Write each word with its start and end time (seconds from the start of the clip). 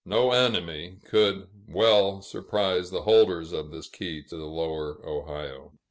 No 0.03 0.31
enemy 0.31 0.97
could 1.05 1.47
well 1.67 2.23
surprise 2.23 2.89
the 2.89 3.03
holders 3.03 3.51
of 3.53 3.69
this 3.69 3.87
key 3.87 4.23
to 4.23 4.35
the 4.35 4.47
Lower 4.47 4.99
Ohio. 5.07 5.73